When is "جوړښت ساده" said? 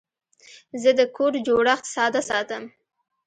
1.47-2.21